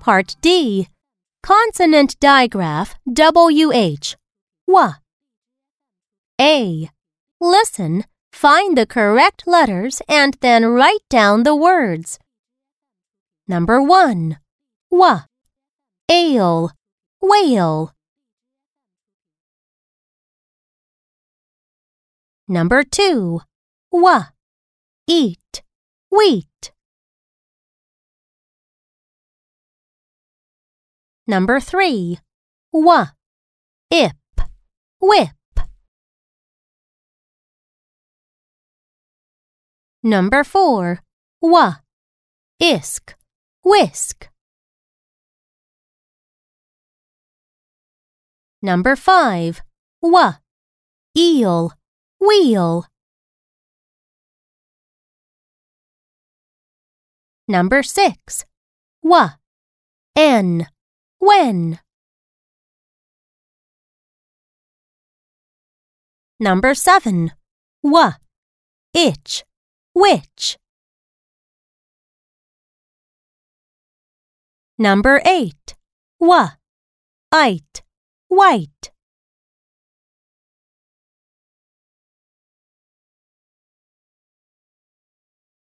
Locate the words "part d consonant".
0.00-2.18